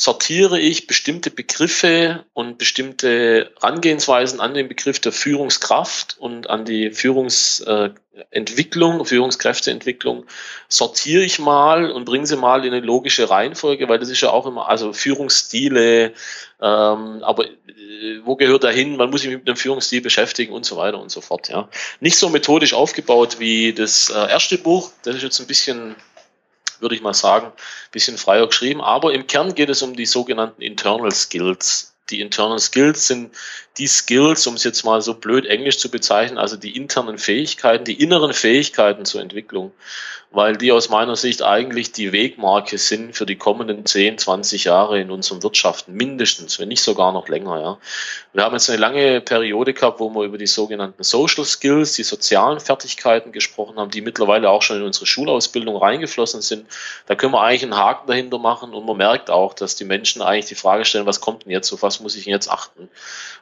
[0.00, 6.92] sortiere ich bestimmte Begriffe und bestimmte Herangehensweisen an den Begriff der Führungskraft und an die
[6.92, 10.26] Führungsentwicklung, Führungskräfteentwicklung,
[10.68, 14.30] sortiere ich mal und bringe sie mal in eine logische Reihenfolge, weil das ist ja
[14.30, 16.12] auch immer, also Führungsstile,
[16.62, 18.96] ähm, aber äh, wo gehört da hin?
[18.96, 21.48] Man muss sich mit dem Führungsstil beschäftigen und so weiter und so fort.
[21.48, 21.68] Ja.
[21.98, 25.96] Nicht so methodisch aufgebaut wie das äh, erste Buch, das ist jetzt ein bisschen
[26.80, 27.52] würde ich mal sagen,
[27.92, 28.80] bisschen freier geschrieben.
[28.80, 31.94] Aber im Kern geht es um die sogenannten Internal Skills.
[32.10, 33.34] Die Internal Skills sind
[33.76, 37.84] die Skills, um es jetzt mal so blöd englisch zu bezeichnen, also die internen Fähigkeiten,
[37.84, 39.72] die inneren Fähigkeiten zur Entwicklung
[40.30, 45.00] weil die aus meiner Sicht eigentlich die Wegmarke sind für die kommenden 10, 20 Jahre
[45.00, 47.60] in unserem Wirtschaften, mindestens, wenn nicht sogar noch länger.
[47.60, 47.78] Ja.
[48.34, 52.02] Wir haben jetzt eine lange Periode gehabt, wo wir über die sogenannten Social Skills, die
[52.02, 56.66] sozialen Fertigkeiten gesprochen haben, die mittlerweile auch schon in unsere Schulausbildung reingeflossen sind.
[57.06, 60.20] Da können wir eigentlich einen Haken dahinter machen und man merkt auch, dass die Menschen
[60.20, 62.90] eigentlich die Frage stellen, was kommt denn jetzt, auf was muss ich denn jetzt achten?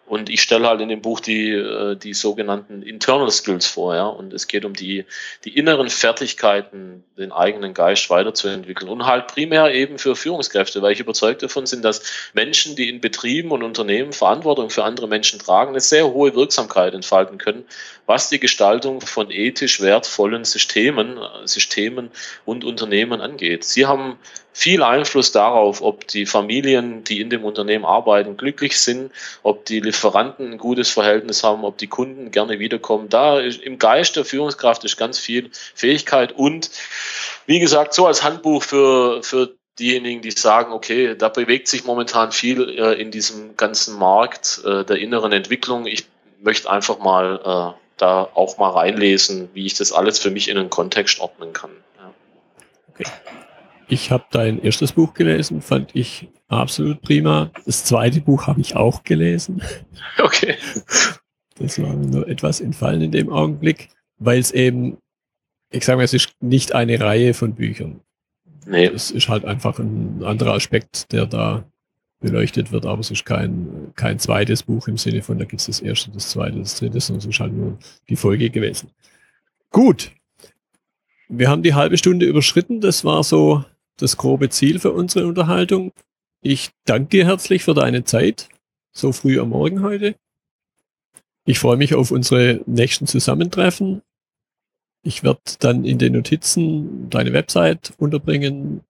[0.06, 4.06] Und ich stelle halt in dem Buch die, äh, die sogenannten Internal Skills vor, ja,
[4.06, 5.04] und es geht um die,
[5.44, 10.92] die inneren Fertigkeiten, arbeiten, den eigenen Geist weiterzuentwickeln und halt primär eben für Führungskräfte, weil
[10.92, 12.02] ich überzeugt davon bin, dass
[12.34, 16.94] Menschen, die in Betrieben und Unternehmen Verantwortung für andere Menschen tragen, eine sehr hohe Wirksamkeit
[16.94, 17.64] entfalten können,
[18.06, 22.10] was die Gestaltung von ethisch wertvollen Systemen, Systemen
[22.44, 23.64] und Unternehmen angeht.
[23.64, 24.18] Sie haben
[24.56, 29.80] viel Einfluss darauf, ob die Familien, die in dem Unternehmen arbeiten, glücklich sind, ob die
[29.80, 33.10] Lieferanten ein gutes Verhältnis haben, ob die Kunden gerne wiederkommen.
[33.10, 36.70] Da ist, im Geist der Führungskraft ist ganz viel Fähigkeit und
[37.44, 42.32] wie gesagt, so als Handbuch für, für diejenigen, die sagen, okay, da bewegt sich momentan
[42.32, 45.84] viel äh, in diesem ganzen Markt äh, der inneren Entwicklung.
[45.84, 46.06] Ich
[46.40, 50.56] möchte einfach mal äh, da auch mal reinlesen, wie ich das alles für mich in
[50.56, 51.72] einen Kontext ordnen kann.
[51.98, 52.14] Ja.
[52.94, 53.04] Okay.
[53.88, 57.50] Ich habe dein erstes Buch gelesen, fand ich absolut prima.
[57.64, 59.62] Das zweite Buch habe ich auch gelesen.
[60.18, 60.54] Okay.
[61.58, 64.98] Das war mir nur etwas entfallen in dem Augenblick, weil es eben,
[65.70, 68.00] ich sage mal, es ist nicht eine Reihe von Büchern.
[68.66, 68.86] Nee.
[68.86, 71.64] Es ist halt einfach ein anderer Aspekt, der da
[72.20, 75.66] beleuchtet wird, aber es ist kein, kein zweites Buch im Sinne von, da gibt es
[75.66, 77.78] das erste, das zweite, das dritte, sondern es ist halt nur
[78.08, 78.90] die Folge gewesen.
[79.70, 80.12] Gut.
[81.28, 82.80] Wir haben die halbe Stunde überschritten.
[82.80, 83.64] Das war so
[83.96, 85.92] das grobe Ziel für unsere Unterhaltung.
[86.42, 88.48] Ich danke dir herzlich für deine Zeit,
[88.92, 90.14] so früh am Morgen heute.
[91.44, 94.02] Ich freue mich auf unsere nächsten Zusammentreffen.
[95.02, 98.82] Ich werde dann in den Notizen deine Website unterbringen,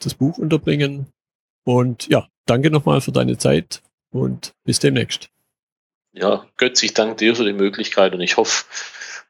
[0.00, 1.06] das Buch unterbringen.
[1.64, 5.28] Und ja, danke nochmal für deine Zeit und bis demnächst.
[6.12, 8.64] Ja, Götz, ich danke dir für die Möglichkeit und ich hoffe,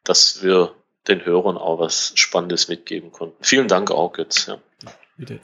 [0.02, 0.74] dass wir
[1.06, 3.36] den Hörern auch was Spannendes mitgeben konnten.
[3.44, 4.46] Vielen Dank auch, Götz.
[4.46, 4.58] Ja.
[5.22, 5.38] Bitte.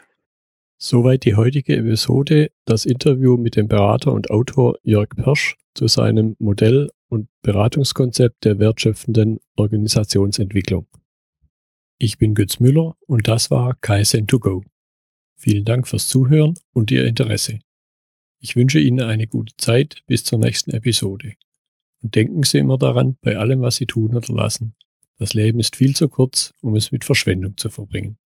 [0.76, 6.34] Soweit die heutige Episode, das Interview mit dem Berater und Autor Jörg Persch zu seinem
[6.40, 10.88] Modell und Beratungskonzept der wertschöpfenden Organisationsentwicklung.
[11.96, 14.64] Ich bin Götz Müller und das war Kaizen2Go.
[15.36, 17.60] Vielen Dank fürs Zuhören und Ihr Interesse.
[18.40, 21.34] Ich wünsche Ihnen eine gute Zeit bis zur nächsten Episode.
[22.02, 24.74] Und denken Sie immer daran, bei allem, was Sie tun oder lassen.
[25.18, 28.18] Das Leben ist viel zu kurz, um es mit Verschwendung zu verbringen.